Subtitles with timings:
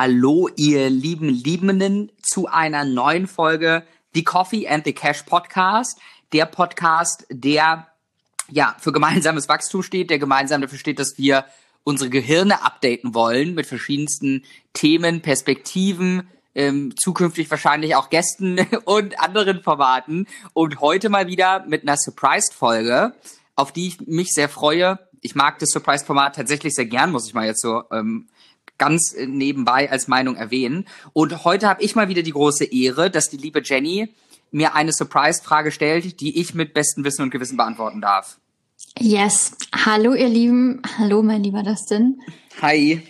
[0.00, 3.82] Hallo, ihr lieben Liebenden, zu einer neuen Folge
[4.14, 5.98] The Coffee and the Cash Podcast.
[6.32, 7.88] Der Podcast, der
[8.48, 11.46] ja für gemeinsames Wachstum steht, der gemeinsam dafür steht, dass wir
[11.82, 19.64] unsere Gehirne updaten wollen mit verschiedensten Themen, Perspektiven, ähm, zukünftig wahrscheinlich auch Gästen und anderen
[19.64, 20.28] Formaten.
[20.52, 23.14] Und heute mal wieder mit einer Surprised-Folge,
[23.56, 25.00] auf die ich mich sehr freue.
[25.22, 28.28] Ich mag das Surprise-Format tatsächlich sehr gern, muss ich mal jetzt so ähm,
[28.78, 30.86] ganz nebenbei als Meinung erwähnen.
[31.12, 34.08] Und heute habe ich mal wieder die große Ehre, dass die liebe Jenny
[34.50, 38.40] mir eine Surprise-Frage stellt, die ich mit bestem Wissen und Gewissen beantworten darf.
[38.98, 39.52] Yes.
[39.74, 40.80] Hallo, ihr Lieben.
[40.98, 42.20] Hallo, mein lieber Dustin.
[42.62, 43.02] Hi.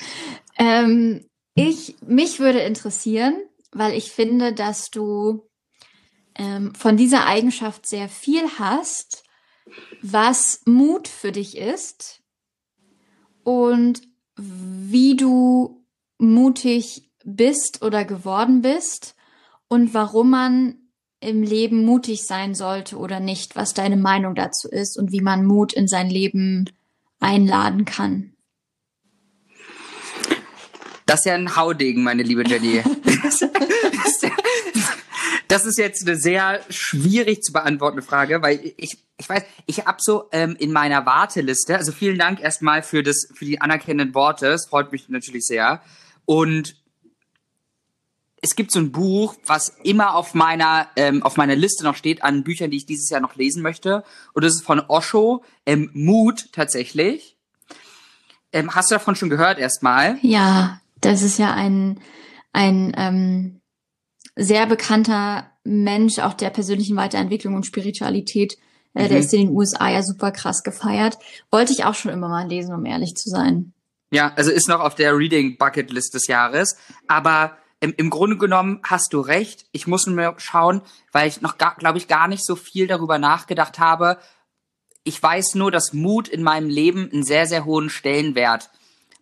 [0.58, 3.36] ähm, ich, mich würde interessieren,
[3.72, 5.46] weil ich finde, dass du
[6.36, 9.24] ähm, von dieser Eigenschaft sehr viel hast,
[10.02, 12.22] was Mut für dich ist
[13.44, 14.02] und
[14.40, 15.84] wie du
[16.18, 19.14] mutig bist oder geworden bist
[19.68, 20.76] und warum man
[21.20, 25.44] im Leben mutig sein sollte oder nicht, was deine Meinung dazu ist und wie man
[25.44, 26.70] Mut in sein Leben
[27.20, 28.32] einladen kann.
[31.04, 32.82] Das ist ja ein Haudegen, meine liebe Jenny.
[35.48, 39.98] das ist jetzt eine sehr schwierig zu beantwortende Frage, weil ich, ich weiß, ich habe
[40.00, 44.48] so ähm, in meiner Warteliste, also vielen Dank erstmal für das, für die anerkennenden Worte,
[44.48, 45.82] es freut mich natürlich sehr.
[46.24, 46.76] Und
[48.42, 52.22] es gibt so ein Buch, was immer auf meiner ähm, auf meiner Liste noch steht
[52.22, 54.02] an Büchern, die ich dieses Jahr noch lesen möchte.
[54.32, 57.36] Und das ist von Osho, ähm, Mut tatsächlich.
[58.52, 60.18] Ähm, hast du davon schon gehört erstmal?
[60.22, 62.00] Ja, das ist ja ein
[62.52, 63.60] ein ähm,
[64.36, 68.56] sehr bekannter Mensch auch der persönlichen Weiterentwicklung und Spiritualität.
[68.94, 69.08] Äh, mhm.
[69.08, 71.18] Der ist in den USA ja super krass gefeiert.
[71.50, 73.72] Wollte ich auch schon immer mal lesen, um ehrlich zu sein.
[74.10, 76.76] Ja, also ist noch auf der Reading Bucket List des Jahres.
[77.06, 79.66] Aber im, im Grunde genommen hast du recht.
[79.72, 80.82] Ich muss mir schauen,
[81.12, 84.18] weil ich noch, glaube ich, gar nicht so viel darüber nachgedacht habe.
[85.02, 88.70] Ich weiß nur, dass Mut in meinem Leben einen sehr, sehr hohen Stellenwert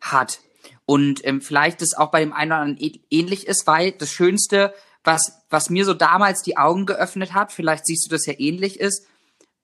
[0.01, 0.41] hat.
[0.87, 4.75] Und ähm, vielleicht das auch bei dem einen oder anderen ähnlich ist, weil das Schönste,
[5.05, 8.81] was, was mir so damals die Augen geöffnet hat, vielleicht siehst du das ja ähnlich
[8.81, 9.07] ist,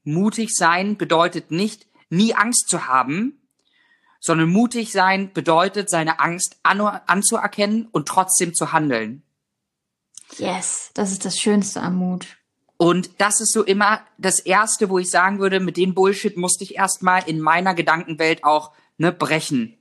[0.05, 3.41] mutig sein bedeutet nicht, nie Angst zu haben,
[4.21, 9.23] sondern mutig sein bedeutet, seine Angst an anzuerkennen und trotzdem zu handeln.
[10.39, 12.39] Yes, das ist das Schönste am Mut.
[12.77, 16.65] Und das ist so immer das Erste, wo ich sagen würde, mit dem Bullshit musste
[16.65, 19.79] ich erstmal in meiner Gedankenwelt auch ne, brechen.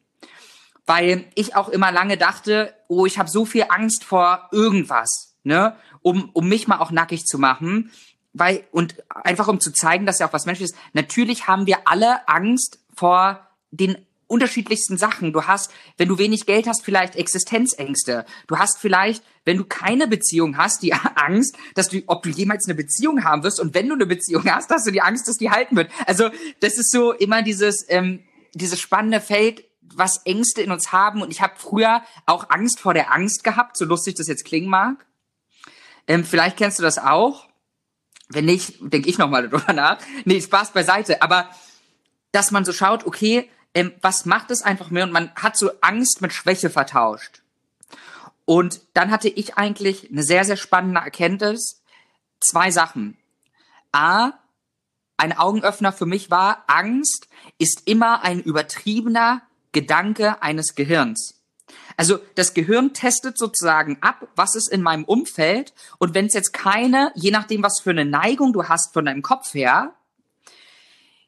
[0.85, 5.75] Weil ich auch immer lange dachte, oh, ich habe so viel Angst vor irgendwas, ne,
[6.01, 7.91] um, um mich mal auch nackig zu machen.
[8.33, 10.79] Weil, und einfach um zu zeigen, dass ja auch was Menschliches ist.
[10.93, 15.31] Natürlich haben wir alle Angst vor den unterschiedlichsten Sachen.
[15.31, 18.25] Du hast, wenn du wenig Geld hast, vielleicht Existenzängste.
[18.47, 22.65] Du hast vielleicht, wenn du keine Beziehung hast, die Angst, dass du, ob du jemals
[22.65, 23.59] eine Beziehung haben wirst.
[23.59, 25.91] Und wenn du eine Beziehung hast, hast du die Angst, dass die halten wird.
[26.07, 26.29] Also
[26.59, 28.23] das ist so immer dieses, ähm,
[28.53, 31.21] dieses spannende Feld, was Ängste in uns haben.
[31.21, 34.69] Und ich habe früher auch Angst vor der Angst gehabt, so lustig das jetzt klingen
[34.69, 35.05] mag.
[36.07, 37.47] Ähm, vielleicht kennst du das auch.
[38.33, 39.99] Wenn nicht, denke ich nochmal darüber nach.
[40.25, 41.21] Nee, Spaß beiseite.
[41.21, 41.49] Aber
[42.31, 45.03] dass man so schaut, okay, ähm, was macht es einfach mehr?
[45.03, 47.41] Und man hat so Angst mit Schwäche vertauscht.
[48.45, 51.81] Und dann hatte ich eigentlich eine sehr, sehr spannende Erkenntnis.
[52.39, 53.17] Zwei Sachen.
[53.91, 54.31] A,
[55.17, 57.27] ein Augenöffner für mich war, Angst
[57.57, 61.42] ist immer ein übertriebener Gedanke eines Gehirns.
[61.97, 66.53] Also das Gehirn testet sozusagen ab, was ist in meinem Umfeld und wenn es jetzt
[66.53, 69.93] keine, je nachdem, was für eine Neigung du hast von deinem Kopf her,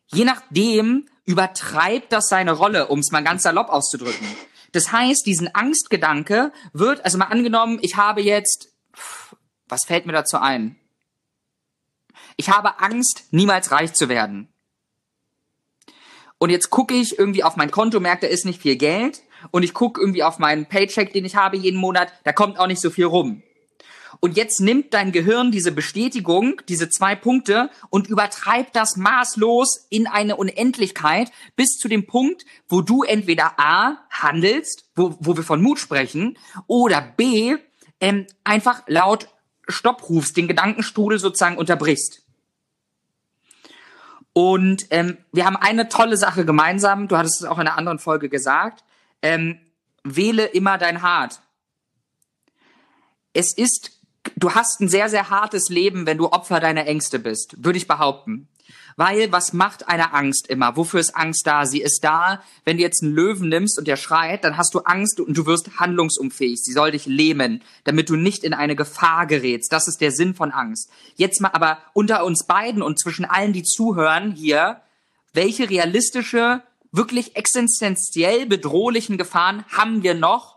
[0.07, 4.27] je nachdem übertreibt das seine Rolle, um es mal ganz salopp auszudrücken.
[4.71, 8.69] Das heißt, diesen Angstgedanke wird, also mal angenommen, ich habe jetzt,
[9.67, 10.77] was fällt mir dazu ein?
[12.37, 14.49] Ich habe Angst, niemals reich zu werden.
[16.37, 19.21] Und jetzt gucke ich irgendwie auf mein Konto, merke, da ist nicht viel Geld.
[19.51, 22.67] Und ich gucke irgendwie auf meinen Paycheck, den ich habe jeden Monat, da kommt auch
[22.67, 23.43] nicht so viel rum.
[24.19, 30.07] Und jetzt nimmt dein Gehirn diese Bestätigung, diese zwei Punkte und übertreibt das maßlos in
[30.07, 35.61] eine Unendlichkeit bis zu dem Punkt, wo du entweder A handelst, wo, wo wir von
[35.61, 36.37] Mut sprechen,
[36.67, 37.57] oder B
[37.99, 39.27] ähm, einfach laut
[39.67, 42.21] Stopp rufst, den Gedankenstrudel sozusagen unterbrichst.
[44.33, 47.99] Und ähm, wir haben eine tolle Sache gemeinsam, du hattest es auch in einer anderen
[47.99, 48.83] Folge gesagt,
[49.21, 49.59] ähm,
[50.03, 51.41] wähle immer dein Hart.
[53.33, 53.95] Es ist
[54.35, 57.87] du hast ein sehr, sehr hartes Leben, wenn du Opfer deiner Ängste bist, würde ich
[57.87, 58.47] behaupten.
[58.97, 60.77] Weil was macht eine Angst immer?
[60.77, 61.65] Wofür ist Angst da?
[61.65, 64.79] Sie ist da, wenn du jetzt einen Löwen nimmst und der schreit, dann hast du
[64.79, 66.63] Angst und du wirst handlungsunfähig.
[66.63, 69.73] Sie soll dich lähmen, damit du nicht in eine Gefahr gerätst.
[69.73, 70.89] Das ist der Sinn von Angst.
[71.17, 74.81] Jetzt mal aber unter uns beiden und zwischen allen, die zuhören hier,
[75.33, 76.63] welche realistische,
[76.95, 80.55] wirklich existenziell bedrohlichen Gefahren haben wir noch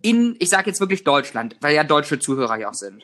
[0.00, 3.02] in, ich sage jetzt wirklich Deutschland, weil ja deutsche Zuhörer ja auch sind?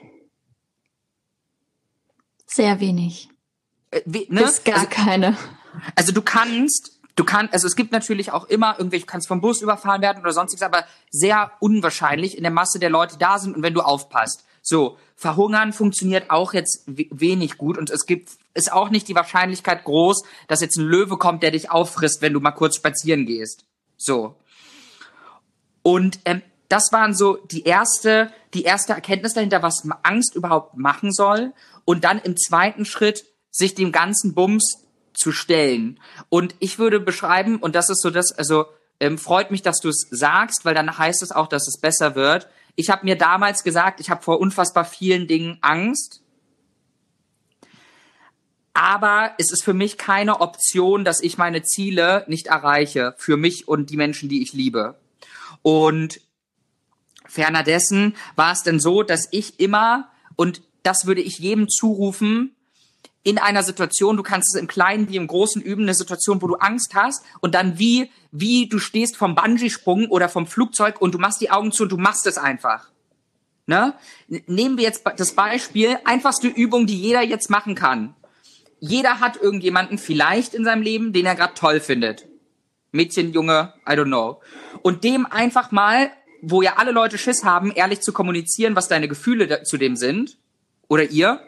[2.47, 3.29] Sehr wenig.
[3.91, 4.43] Äh, we, ne?
[4.43, 5.37] Bis gar also, keine.
[5.97, 9.41] Also du kannst, du kannst, also es gibt natürlich auch immer irgendwelche, du kannst vom
[9.41, 13.57] Bus überfahren werden oder sonstiges, aber sehr unwahrscheinlich in der Masse der Leute da sind
[13.57, 14.45] und wenn du aufpasst.
[14.67, 19.85] So, verhungern funktioniert auch jetzt wenig gut und es gibt, ist auch nicht die Wahrscheinlichkeit
[19.85, 23.67] groß, dass jetzt ein Löwe kommt, der dich auffrisst, wenn du mal kurz spazieren gehst.
[23.99, 24.37] So.
[25.83, 26.41] Und ähm,
[26.71, 31.53] das waren so die erste, die erste Erkenntnis dahinter, was Angst überhaupt machen soll
[31.85, 36.01] und dann im zweiten Schritt sich dem ganzen Bums zu stellen.
[36.31, 38.65] Und ich würde beschreiben, und das ist so das, also
[38.99, 42.15] ähm, freut mich, dass du es sagst, weil dann heißt es auch, dass es besser
[42.15, 42.49] wird.
[42.77, 46.23] Ich habe mir damals gesagt, ich habe vor unfassbar vielen Dingen Angst.
[48.73, 53.69] Aber es ist für mich keine Option, dass ich meine Ziele nicht erreiche, für mich
[53.69, 54.99] und die Menschen, die ich liebe.
[55.63, 56.21] Und
[57.27, 62.55] ferner dessen war es denn so, dass ich immer, und das würde ich jedem zurufen,
[63.25, 66.47] in einer Situation, du kannst es im Kleinen wie im Großen üben, eine Situation, wo
[66.47, 71.15] du Angst hast und dann wie, wie du stehst vom Bungee-Sprung oder vom Flugzeug und
[71.15, 72.91] du machst die Augen zu und du machst es einfach.
[73.67, 73.95] Ne?
[74.29, 78.15] Nehmen wir jetzt das Beispiel, einfachste Übung, die jeder jetzt machen kann.
[78.79, 82.27] Jeder hat irgendjemanden vielleicht in seinem Leben, den er gerade toll findet.
[82.93, 84.43] Mädchen, Junge, I don't know.
[84.83, 86.11] Und dem einfach mal,
[86.43, 90.37] wo ja alle Leute Schiss haben, ehrlich zu kommunizieren, was deine Gefühle zu dem sind
[90.89, 91.41] oder ihr,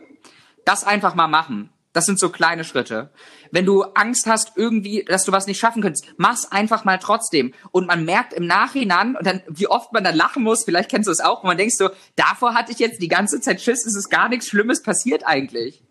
[0.66, 1.70] das einfach mal machen.
[1.94, 3.08] Das sind so kleine Schritte.
[3.52, 7.54] Wenn du Angst hast, irgendwie, dass du was nicht schaffen könntest, mach's einfach mal trotzdem.
[7.70, 11.06] Und man merkt im Nachhinein, und dann, wie oft man dann lachen muss, vielleicht kennst
[11.06, 13.86] du es auch, und man denkt so, davor hatte ich jetzt die ganze Zeit Schiss,
[13.86, 15.82] es ist gar nichts Schlimmes passiert eigentlich.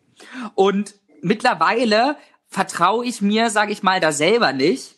[0.53, 2.17] Und mittlerweile
[2.49, 4.97] vertraue ich mir, sage ich mal, da selber nicht.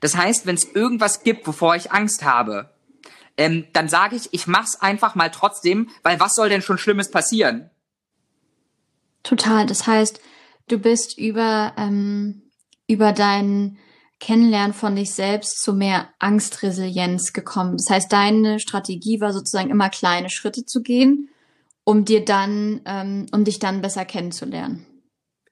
[0.00, 2.70] Das heißt, wenn es irgendwas gibt, wovor ich Angst habe,
[3.36, 7.12] ähm, dann sage ich, ich mach's einfach mal trotzdem, weil was soll denn schon Schlimmes
[7.12, 7.70] passieren?
[9.22, 9.66] Total.
[9.66, 10.20] Das heißt,
[10.68, 12.50] du bist über, ähm,
[12.86, 13.78] über dein
[14.20, 17.76] Kennenlernen von dich selbst zu mehr Angstresilienz gekommen.
[17.76, 21.28] Das heißt, deine Strategie war sozusagen immer kleine Schritte zu gehen,
[21.84, 24.86] um dir dann, ähm, um dich dann besser kennenzulernen.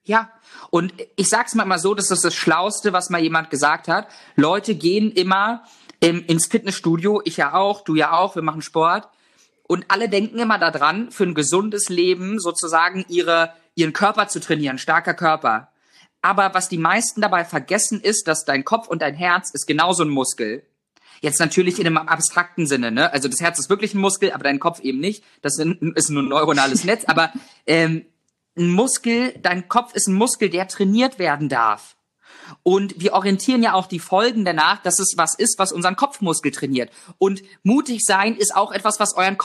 [0.03, 0.31] Ja,
[0.69, 4.07] und ich sag's mal so, das ist das Schlauste, was mal jemand gesagt hat.
[4.35, 5.63] Leute gehen immer
[6.01, 9.09] ähm, ins Fitnessstudio, ich ja auch, du ja auch, wir machen Sport.
[9.67, 14.77] Und alle denken immer daran, für ein gesundes Leben sozusagen ihre ihren Körper zu trainieren,
[14.77, 15.69] starker Körper.
[16.21, 20.03] Aber was die meisten dabei vergessen ist, dass dein Kopf und dein Herz ist genauso
[20.03, 20.63] ein Muskel.
[21.19, 23.11] Jetzt natürlich in einem abstrakten Sinne, ne?
[23.11, 25.23] Also das Herz ist wirklich ein Muskel, aber dein Kopf eben nicht.
[25.41, 27.05] Das ist nur ein neuronales Netz.
[27.05, 27.31] Aber
[27.67, 28.05] ähm,
[28.57, 31.95] ein Muskel, dein Kopf ist ein Muskel, der trainiert werden darf.
[32.63, 36.51] Und wir orientieren ja auch die Folgen danach, dass es was ist, was unseren Kopfmuskel
[36.51, 36.91] trainiert.
[37.17, 39.37] Und mutig sein ist auch etwas, was euren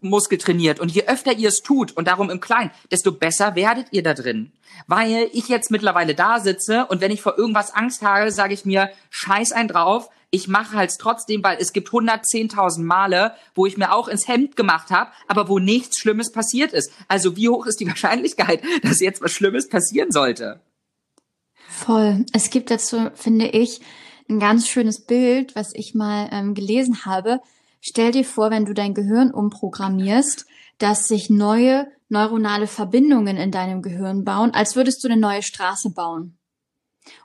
[0.00, 0.80] Kopfmuskel trainiert.
[0.80, 4.14] Und je öfter ihr es tut und darum im Kleinen, desto besser werdet ihr da
[4.14, 4.52] drin.
[4.86, 8.64] Weil ich jetzt mittlerweile da sitze und wenn ich vor irgendwas Angst habe, sage ich
[8.64, 13.76] mir, scheiß ein drauf, ich mache halt trotzdem, weil es gibt 110.000 Male, wo ich
[13.76, 16.92] mir auch ins Hemd gemacht habe, aber wo nichts Schlimmes passiert ist.
[17.08, 20.60] Also wie hoch ist die Wahrscheinlichkeit, dass jetzt was Schlimmes passieren sollte?
[21.68, 22.24] Voll.
[22.32, 23.80] Es gibt dazu, finde ich,
[24.28, 27.40] ein ganz schönes Bild, was ich mal ähm, gelesen habe.
[27.80, 30.46] Stell dir vor, wenn du dein Gehirn umprogrammierst,
[30.78, 35.90] dass sich neue neuronale Verbindungen in deinem Gehirn bauen, als würdest du eine neue Straße
[35.90, 36.36] bauen.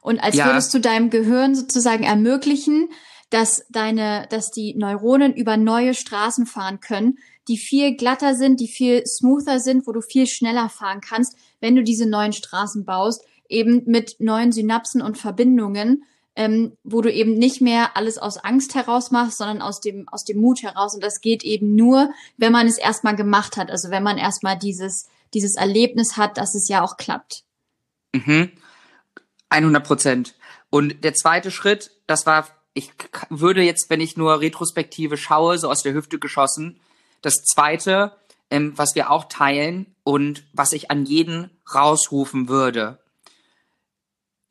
[0.02, 0.46] Und als ja.
[0.46, 2.90] würdest du deinem Gehirn sozusagen ermöglichen,
[3.30, 8.68] dass deine, dass die Neuronen über neue Straßen fahren können, die viel glatter sind, die
[8.68, 13.24] viel smoother sind, wo du viel schneller fahren kannst, wenn du diese neuen Straßen baust,
[13.50, 16.04] eben mit neuen Synapsen und Verbindungen,
[16.36, 20.26] ähm, wo du eben nicht mehr alles aus Angst heraus machst, sondern aus dem, aus
[20.26, 20.94] dem Mut heraus.
[20.94, 23.72] Und das geht eben nur, wenn man es erstmal gemacht hat.
[23.72, 27.44] Also wenn man erstmal dieses, dieses Erlebnis hat, dass es ja auch klappt.
[28.14, 28.52] Mhm.
[29.50, 30.36] 100 Prozent.
[30.70, 32.92] Und der zweite Schritt, das war, ich
[33.30, 36.80] würde jetzt, wenn ich nur Retrospektive schaue, so aus der Hüfte geschossen,
[37.22, 38.12] das zweite,
[38.52, 43.00] ähm, was wir auch teilen und was ich an jeden rausrufen würde,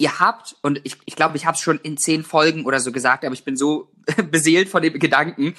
[0.04, 2.78] ihr habt, und ich glaube, ich, glaub, ich habe es schon in zehn Folgen oder
[2.78, 3.90] so gesagt, aber ich bin so
[4.30, 5.54] beseelt von dem Gedanken,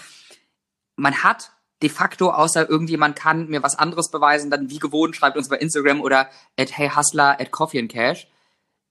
[0.95, 5.35] man hat de facto, außer irgendjemand kann mir was anderes beweisen, dann wie gewohnt, schreibt
[5.35, 8.27] uns bei Instagram oder at heyhustler at coffee and cash.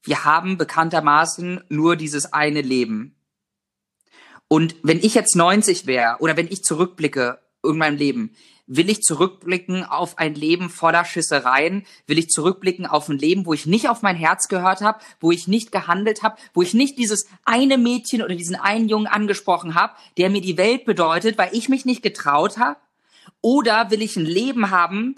[0.03, 3.15] Wir haben bekanntermaßen nur dieses eine Leben.
[4.49, 8.35] Und wenn ich jetzt 90 wäre oder wenn ich zurückblicke in meinem Leben,
[8.67, 11.85] will ich zurückblicken auf ein Leben voller Schissereien?
[12.07, 15.31] Will ich zurückblicken auf ein Leben, wo ich nicht auf mein Herz gehört habe, wo
[15.31, 19.75] ich nicht gehandelt habe, wo ich nicht dieses eine Mädchen oder diesen einen Jungen angesprochen
[19.75, 22.77] habe, der mir die Welt bedeutet, weil ich mich nicht getraut habe?
[23.41, 25.17] Oder will ich ein Leben haben,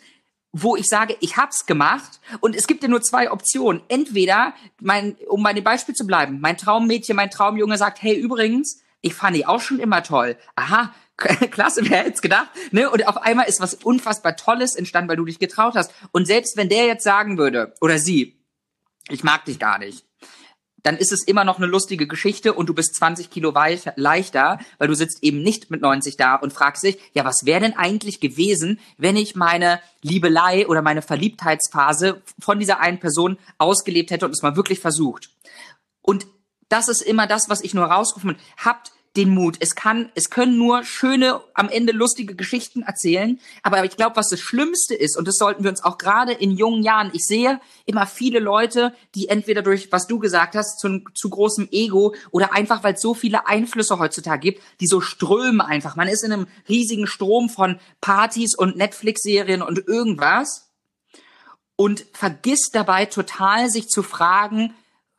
[0.53, 3.83] wo ich sage, ich hab's gemacht und es gibt ja nur zwei Optionen.
[3.89, 8.81] Entweder, mein, um bei dem Beispiel zu bleiben, mein Traummädchen, mein Traumjunge sagt, hey, übrigens,
[9.03, 10.37] ich fand die auch schon immer toll.
[10.55, 10.95] Aha,
[11.51, 12.91] klasse, wer hätte gedacht, ne?
[12.91, 15.93] Und auf einmal ist was unfassbar Tolles entstanden, weil du dich getraut hast.
[16.13, 18.39] Und selbst wenn der jetzt sagen würde, oder sie,
[19.09, 20.05] ich mag dich gar nicht,
[20.87, 23.53] dann ist es immer noch eine lustige Geschichte und du bist 20 Kilo
[23.97, 27.61] leichter, weil du sitzt eben nicht mit 90 da und fragst dich, ja, was wäre
[27.61, 34.13] denn eigentlich gewesen, wenn ich meine Liebelei oder meine Verliebtheitsphase von dieser einen Person ausgelebt
[34.13, 35.31] hätte und es mal wirklich versucht.
[36.03, 36.29] Und
[36.69, 38.37] das ist immer das, was ich nur rausrufen.
[38.57, 39.57] Habt den Mut.
[39.61, 43.41] Es kann, es können nur schöne, am Ende lustige Geschichten erzählen.
[43.63, 46.51] Aber ich glaube, was das Schlimmste ist, und das sollten wir uns auch gerade in
[46.51, 51.01] jungen Jahren, ich sehe immer viele Leute, die entweder durch, was du gesagt hast, zu,
[51.15, 55.61] zu großem Ego oder einfach, weil es so viele Einflüsse heutzutage gibt, die so strömen
[55.61, 55.97] einfach.
[55.97, 60.71] Man ist in einem riesigen Strom von Partys und Netflix-Serien und irgendwas
[61.77, 64.75] und vergisst dabei total, sich zu fragen,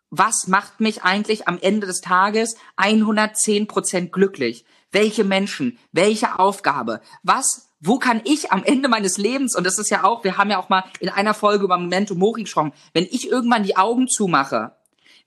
[0.09, 4.65] was macht mich eigentlich am Ende des Tages 110 Prozent glücklich?
[4.91, 5.77] Welche Menschen?
[5.91, 7.01] Welche Aufgabe?
[7.23, 7.69] Was?
[7.79, 10.57] Wo kann ich am Ende meines Lebens, und das ist ja auch, wir haben ja
[10.57, 14.75] auch mal in einer Folge über Memento Mori gesprochen, wenn ich irgendwann die Augen zumache,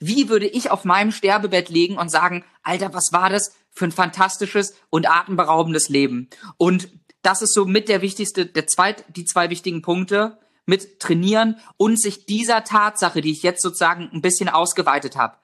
[0.00, 3.92] wie würde ich auf meinem Sterbebett liegen und sagen, Alter, was war das für ein
[3.92, 6.28] fantastisches und atemberaubendes Leben?
[6.56, 6.88] Und
[7.22, 10.38] das ist so mit der wichtigste, der zweit, die zwei wichtigen Punkte
[10.70, 15.36] mit trainieren und sich dieser Tatsache, die ich jetzt sozusagen ein bisschen ausgeweitet habe,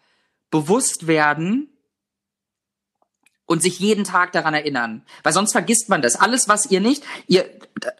[0.51, 1.76] bewusst werden
[3.47, 5.03] und sich jeden Tag daran erinnern.
[5.23, 6.17] Weil sonst vergisst man das.
[6.17, 7.49] Alles, was ihr nicht, ihr,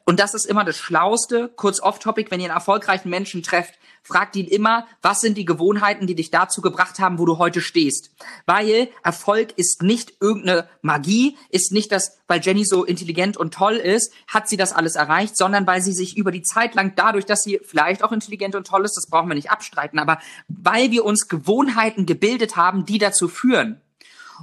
[0.05, 4.37] und das ist immer das Schlauste, kurz off-topic, wenn ihr einen erfolgreichen Menschen trefft, fragt
[4.37, 8.11] ihn immer, was sind die Gewohnheiten, die dich dazu gebracht haben, wo du heute stehst.
[8.47, 13.75] Weil Erfolg ist nicht irgendeine Magie, ist nicht das, weil Jenny so intelligent und toll
[13.75, 17.27] ist, hat sie das alles erreicht, sondern weil sie sich über die Zeit lang dadurch,
[17.27, 20.93] dass sie vielleicht auch intelligent und toll ist, das brauchen wir nicht abstreiten, aber weil
[20.93, 23.81] wir uns Gewohnheiten gebildet haben, die dazu führen.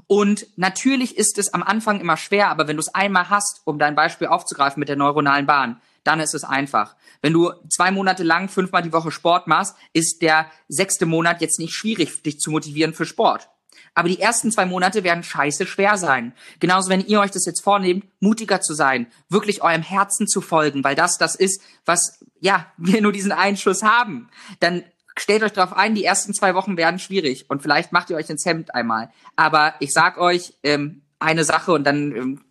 [0.08, 3.80] Und natürlich ist es am Anfang immer schwer, aber wenn du es einmal hast, um
[3.80, 6.96] dein Beispiel aufzugreifen mit der neuronalen Bahn, dann ist es einfach.
[7.22, 11.60] Wenn du zwei Monate lang fünfmal die Woche Sport machst, ist der sechste Monat jetzt
[11.60, 13.50] nicht schwierig, dich zu motivieren für Sport.
[13.96, 16.34] Aber die ersten zwei Monate werden scheiße schwer sein.
[16.60, 20.84] Genauso, wenn ihr euch das jetzt vornehmt, mutiger zu sein, wirklich eurem Herzen zu folgen,
[20.84, 24.30] weil das das ist, was, ja, wir nur diesen Einschuss haben.
[24.60, 24.84] Dann
[25.18, 28.30] stellt euch darauf ein, die ersten zwei Wochen werden schwierig und vielleicht macht ihr euch
[28.30, 29.12] ins Hemd einmal.
[29.36, 32.42] Aber ich sag euch ähm, eine Sache und dann ähm,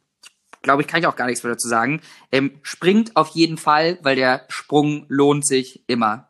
[0.62, 2.00] glaube ich, kann ich auch gar nichts mehr dazu sagen.
[2.30, 6.28] Ähm, springt auf jeden Fall, weil der Sprung lohnt sich immer.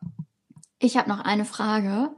[0.79, 2.11] Ich habe noch eine Frage.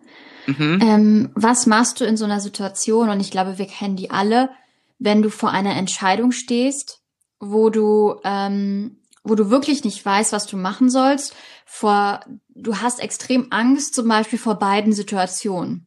[0.46, 0.78] Mhm.
[0.80, 3.10] Ähm, was machst du in so einer Situation?
[3.10, 4.50] Und ich glaube, wir kennen die alle,
[4.98, 7.00] wenn du vor einer Entscheidung stehst,
[7.40, 11.34] wo du ähm, wo du wirklich nicht weißt, was du machen sollst.
[11.64, 15.86] Vor, du hast extrem Angst, zum Beispiel vor beiden Situationen.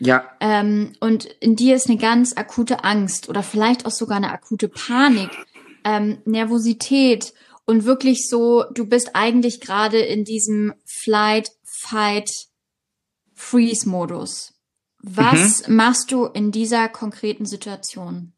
[0.00, 0.24] Ja.
[0.40, 4.68] Ähm, und in dir ist eine ganz akute Angst oder vielleicht auch sogar eine akute
[4.68, 5.30] Panik,
[5.84, 7.34] ähm, Nervosität
[7.66, 12.30] und wirklich so, du bist eigentlich gerade in diesem Flight, Fight,
[13.34, 14.54] Freeze-Modus.
[15.00, 15.76] Was mhm.
[15.76, 18.32] machst du in dieser konkreten Situation?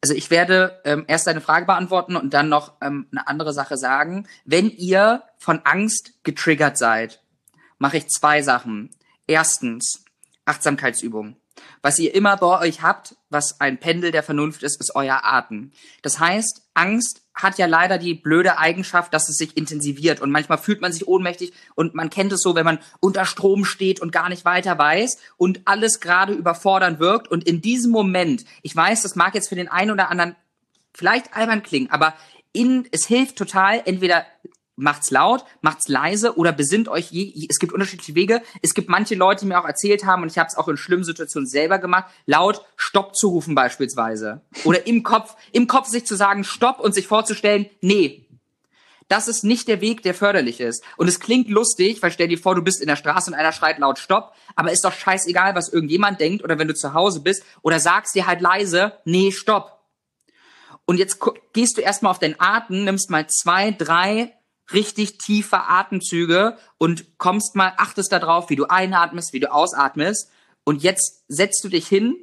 [0.00, 3.76] Also ich werde ähm, erst eine Frage beantworten und dann noch ähm, eine andere Sache
[3.76, 4.28] sagen.
[4.44, 7.20] Wenn ihr von Angst getriggert seid,
[7.78, 8.90] mache ich zwei Sachen.
[9.26, 10.04] Erstens
[10.44, 11.36] Achtsamkeitsübung.
[11.82, 15.72] Was ihr immer bei euch habt, was ein Pendel der Vernunft ist, ist euer Atem.
[16.02, 20.20] Das heißt, Angst hat ja leider die blöde Eigenschaft, dass es sich intensiviert.
[20.20, 23.64] Und manchmal fühlt man sich ohnmächtig und man kennt es so, wenn man unter Strom
[23.64, 27.28] steht und gar nicht weiter weiß und alles gerade überfordern wirkt.
[27.28, 30.36] Und in diesem Moment, ich weiß, das mag jetzt für den einen oder anderen
[30.92, 32.14] vielleicht albern klingen, aber
[32.52, 34.26] in, es hilft total, entweder
[34.78, 38.42] macht's laut, macht's leise oder besinnt euch je, es gibt unterschiedliche Wege.
[38.62, 40.76] Es gibt manche Leute, die mir auch erzählt haben und ich habe es auch in
[40.76, 46.06] schlimmen Situationen selber gemacht, laut Stopp zu rufen beispielsweise oder im Kopf im Kopf sich
[46.06, 48.24] zu sagen Stopp und sich vorzustellen, nee.
[49.08, 50.84] Das ist nicht der Weg, der förderlich ist.
[50.98, 53.52] Und es klingt lustig, weil stell dir vor, du bist in der Straße und einer
[53.52, 57.20] schreit laut Stopp, aber ist doch scheißegal, was irgendjemand denkt oder wenn du zu Hause
[57.20, 59.80] bist oder sagst dir halt leise, nee, Stopp
[60.84, 61.20] Und jetzt
[61.54, 64.34] gehst du erstmal auf deinen Atem, nimmst mal zwei, drei
[64.72, 70.30] richtig tiefe Atemzüge und kommst mal, achtest darauf, wie du einatmest, wie du ausatmest.
[70.64, 72.16] Und jetzt setzt du dich hin,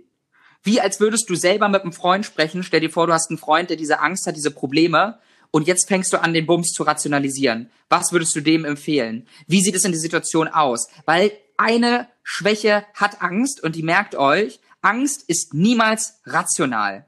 [0.64, 2.64] wie als würdest du selber mit einem Freund sprechen.
[2.64, 5.20] Stell dir vor, du hast einen Freund, der diese Angst hat, diese Probleme.
[5.52, 7.70] Und jetzt fängst du an, den Bums zu rationalisieren.
[7.88, 9.28] Was würdest du dem empfehlen?
[9.48, 10.88] Wie sieht es in der Situation aus?
[11.06, 17.08] Weil eine Schwäche hat Angst und die merkt euch, Angst ist niemals rational.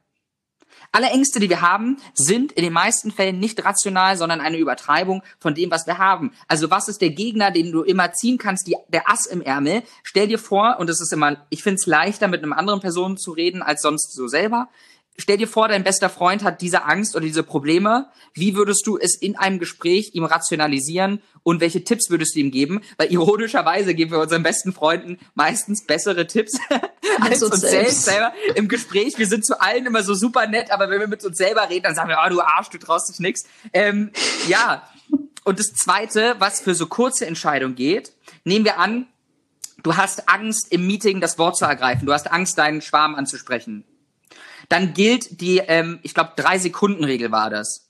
[0.92, 5.24] Alle Ängste, die wir haben, sind in den meisten Fällen nicht rational, sondern eine Übertreibung
[5.40, 6.32] von dem, was wir haben.
[6.48, 9.84] Also was ist der Gegner, den du immer ziehen kannst, die, der Ass im Ärmel?
[10.04, 13.18] Stell dir vor, und es ist immer, ich finde es leichter, mit einem anderen Person
[13.18, 14.70] zu reden, als sonst so selber
[15.18, 18.08] stell dir vor, dein bester Freund hat diese Angst oder diese Probleme.
[18.34, 22.52] Wie würdest du es in einem Gespräch ihm rationalisieren und welche Tipps würdest du ihm
[22.52, 22.82] geben?
[22.98, 26.58] Weil ironischerweise geben wir unseren besten Freunden meistens bessere Tipps
[27.20, 28.06] als uns selbst.
[28.06, 29.18] selber im Gespräch.
[29.18, 31.84] Wir sind zu allen immer so super nett, aber wenn wir mit uns selber reden,
[31.84, 33.44] dann sagen wir, oh du Arsch, du traust dich nix.
[33.74, 34.12] Ähm,
[34.48, 34.88] ja.
[35.44, 38.12] Und das Zweite, was für so kurze Entscheidungen geht,
[38.44, 39.08] nehmen wir an,
[39.82, 42.06] du hast Angst im Meeting das Wort zu ergreifen.
[42.06, 43.86] Du hast Angst, deinen Schwarm anzusprechen
[44.70, 47.88] dann gilt die, ähm, ich glaube, drei Sekunden Regel war das.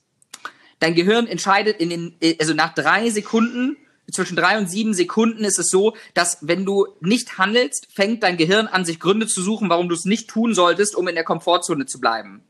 [0.80, 3.76] Dein Gehirn entscheidet in den, äh, also nach drei Sekunden,
[4.10, 8.38] zwischen drei und sieben Sekunden ist es so, dass wenn du nicht handelst, fängt dein
[8.38, 11.24] Gehirn an, sich Gründe zu suchen, warum du es nicht tun solltest, um in der
[11.24, 12.42] Komfortzone zu bleiben.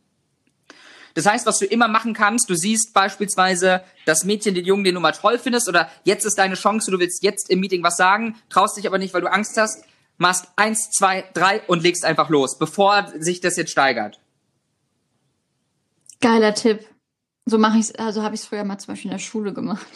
[1.14, 4.94] Das heißt, was du immer machen kannst, du siehst beispielsweise das Mädchen, den Jungen, den
[4.94, 7.97] du mal toll findest, oder jetzt ist deine Chance, du willst jetzt im Meeting was
[7.97, 9.85] sagen, traust dich aber nicht, weil du Angst hast,
[10.19, 14.21] machst eins, zwei, drei und legst einfach los, bevor sich das jetzt steigert.
[16.21, 16.87] Geiler Tipp.
[17.47, 19.87] So mache ich also habe ich es früher mal zum Beispiel in der Schule gemacht.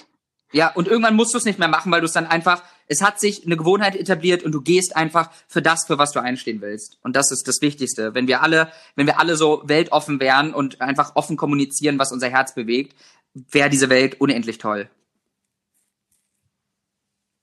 [0.52, 3.02] Ja, und irgendwann musst du es nicht mehr machen, weil du es dann einfach, es
[3.02, 6.60] hat sich eine Gewohnheit etabliert und du gehst einfach für das, für was du einstehen
[6.60, 6.98] willst.
[7.02, 8.14] Und das ist das Wichtigste.
[8.14, 12.28] Wenn wir alle, wenn wir alle so weltoffen wären und einfach offen kommunizieren, was unser
[12.28, 12.94] Herz bewegt,
[13.32, 14.90] wäre diese Welt unendlich toll.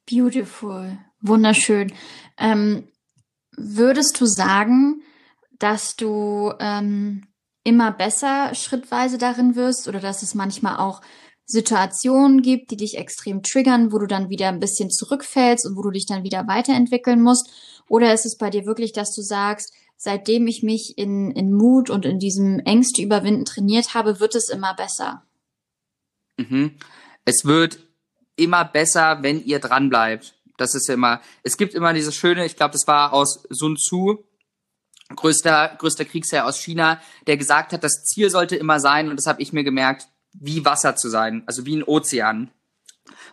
[0.08, 1.00] Beautiful.
[1.22, 1.94] Wunderschön.
[2.38, 2.88] Ähm,
[3.56, 5.02] würdest du sagen,
[5.58, 7.28] dass du ähm,
[7.64, 11.02] immer besser schrittweise darin wirst oder dass es manchmal auch
[11.46, 15.82] Situationen gibt, die dich extrem triggern, wo du dann wieder ein bisschen zurückfällst und wo
[15.82, 17.50] du dich dann wieder weiterentwickeln musst?
[17.90, 21.90] Oder ist es bei dir wirklich, dass du sagst, seitdem ich mich in, in Mut
[21.90, 25.24] und in diesem Ängste überwinden trainiert habe, wird es immer besser?
[26.38, 26.78] Mhm.
[27.26, 27.80] Es wird
[28.36, 30.39] immer besser, wenn ihr dran bleibt.
[30.60, 33.76] Das ist ja immer, es gibt immer dieses schöne, ich glaube, das war aus Sun
[33.76, 34.26] Tzu,
[35.16, 39.28] größter, größter Kriegsherr aus China, der gesagt hat, das Ziel sollte immer sein, und das
[39.28, 42.52] habe ich mir gemerkt, wie Wasser zu sein, also wie ein Ozean.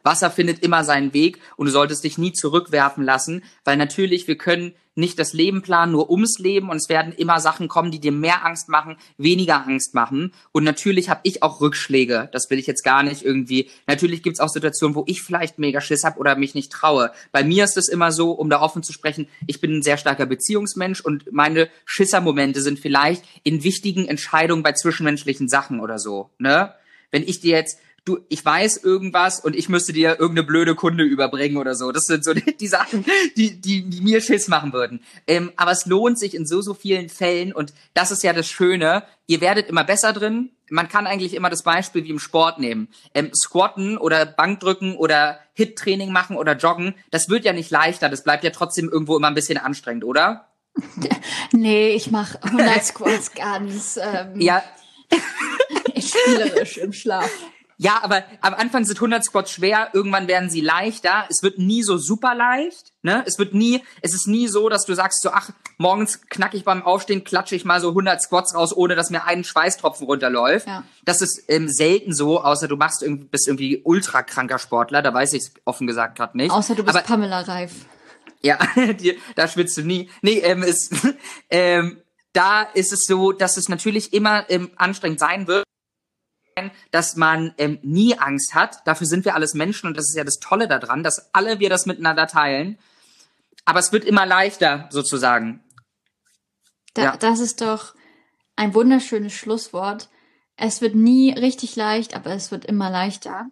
[0.07, 4.39] Wasser findet immer seinen Weg und du solltest dich nie zurückwerfen lassen, weil natürlich, wir
[4.39, 8.01] können nicht das Leben planen, nur ums Leben und es werden immer Sachen kommen, die
[8.01, 10.33] dir mehr Angst machen, weniger Angst machen.
[10.53, 13.71] Und natürlich habe ich auch Rückschläge, das will ich jetzt gar nicht irgendwie.
[13.87, 17.13] Natürlich gibt's auch Situationen, wo ich vielleicht mega Schiss habe oder mich nicht traue.
[17.31, 19.99] Bei mir ist es immer so, um da offen zu sprechen, ich bin ein sehr
[19.99, 26.31] starker Beziehungsmensch und meine Schissermomente sind vielleicht in wichtigen Entscheidungen bei zwischenmenschlichen Sachen oder so.
[26.39, 26.73] Ne?
[27.11, 31.05] Wenn ich dir jetzt du, ich weiß irgendwas und ich müsste dir irgendeine blöde Kunde
[31.05, 31.93] überbringen oder so.
[31.93, 33.05] Das sind so die, die Sachen,
[33.37, 35.01] die, die, die mir Schiss machen würden.
[35.27, 38.49] Ähm, aber es lohnt sich in so, so vielen Fällen und das ist ja das
[38.49, 39.03] Schöne.
[39.27, 40.51] Ihr werdet immer besser drin.
[40.71, 42.89] Man kann eigentlich immer das Beispiel wie im Sport nehmen.
[43.13, 48.09] Ähm, Squatten oder Bankdrücken oder Hit-Training machen oder Joggen, das wird ja nicht leichter.
[48.09, 50.49] Das bleibt ja trotzdem irgendwo immer ein bisschen anstrengend, oder?
[51.53, 54.63] Nee, ich mache 100 Squats ganz ähm, ja.
[55.97, 57.31] spielerisch im Schlaf.
[57.79, 61.27] Ja, aber am Anfang sind 100 Squats schwer, irgendwann werden sie leichter.
[61.29, 63.23] Es wird nie so super leicht, ne?
[63.27, 66.65] Es wird nie, es ist nie so, dass du sagst so, ach, morgens knack ich
[66.65, 70.67] beim Aufstehen, klatsche ich mal so 100 Squats raus, ohne dass mir ein Schweißtropfen runterläuft.
[70.67, 70.85] Ja.
[71.05, 75.13] Das ist ähm, selten so, außer du machst irgendwie, bist irgendwie ultra kranker Sportler, da
[75.13, 76.53] weiß ich es offen gesagt gerade nicht.
[76.53, 77.73] Außer du bist aber, Pamela Reif.
[78.41, 78.59] Ja,
[79.01, 80.09] die, da schwitzt du nie.
[80.23, 80.95] Nee, ähm, ist,
[81.51, 82.01] ähm,
[82.33, 85.66] da ist es so, dass es natürlich immer ähm, anstrengend sein wird
[86.91, 88.87] dass man ähm, nie Angst hat.
[88.87, 91.69] Dafür sind wir alles Menschen und das ist ja das Tolle daran, dass alle wir
[91.69, 92.79] das miteinander teilen.
[93.65, 95.61] Aber es wird immer leichter, sozusagen.
[96.95, 97.17] Da, ja.
[97.17, 97.95] Das ist doch
[98.55, 100.09] ein wunderschönes Schlusswort.
[100.57, 103.47] Es wird nie richtig leicht, aber es wird immer leichter.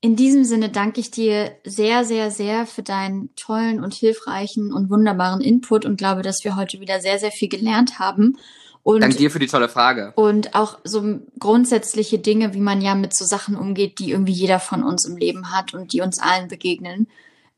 [0.00, 4.90] In diesem Sinne danke ich dir sehr, sehr, sehr für deinen tollen und hilfreichen und
[4.90, 8.38] wunderbaren Input und glaube, dass wir heute wieder sehr, sehr viel gelernt haben
[8.82, 10.12] und, Dank dir für die tolle Frage.
[10.16, 14.58] Und auch so grundsätzliche Dinge, wie man ja mit so Sachen umgeht, die irgendwie jeder
[14.58, 17.06] von uns im Leben hat und die uns allen begegnen.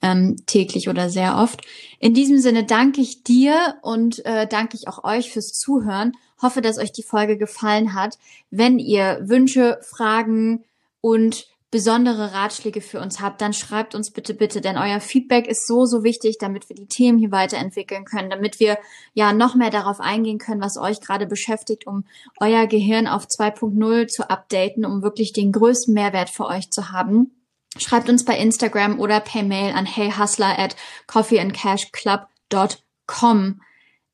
[0.03, 1.63] ähm, täglich oder sehr oft.
[2.01, 6.13] In diesem Sinne danke ich dir und äh, danke ich auch euch fürs Zuhören.
[6.43, 8.19] Hoffe, dass euch die Folge gefallen hat.
[8.51, 10.65] Wenn ihr Wünsche, Fragen
[11.01, 15.67] und besondere Ratschläge für uns habt, dann schreibt uns bitte, bitte, denn euer Feedback ist
[15.67, 18.77] so, so wichtig, damit wir die Themen hier weiterentwickeln können, damit wir
[19.15, 22.05] ja noch mehr darauf eingehen können, was euch gerade beschäftigt, um
[22.39, 27.31] euer Gehirn auf 2.0 zu updaten, um wirklich den größten Mehrwert für euch zu haben.
[27.79, 33.63] Schreibt uns bei Instagram oder per Mail an heyhustler at coffeeandcashclub.com.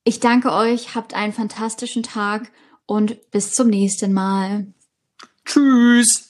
[0.04, 2.52] Ich danke euch, habt einen fantastischen Tag
[2.86, 4.68] und bis zum nächsten Mal.
[5.44, 6.28] Tschüss.